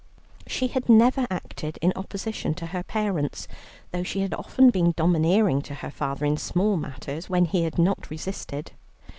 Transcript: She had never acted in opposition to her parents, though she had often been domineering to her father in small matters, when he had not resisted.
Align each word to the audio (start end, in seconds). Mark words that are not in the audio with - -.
She 0.47 0.69
had 0.69 0.89
never 0.89 1.27
acted 1.29 1.77
in 1.79 1.93
opposition 1.95 2.55
to 2.55 2.65
her 2.65 2.81
parents, 2.81 3.47
though 3.91 4.01
she 4.01 4.21
had 4.21 4.33
often 4.33 4.71
been 4.71 4.93
domineering 4.97 5.61
to 5.61 5.75
her 5.75 5.91
father 5.91 6.25
in 6.25 6.37
small 6.37 6.75
matters, 6.75 7.29
when 7.29 7.45
he 7.45 7.65
had 7.65 7.77
not 7.77 8.09
resisted. 8.09 8.71